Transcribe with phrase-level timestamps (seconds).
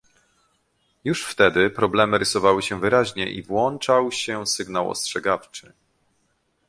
[1.03, 5.73] Już wtedy problemy rysowały się wyraźnie i włączał się sygnał ostrzegawczy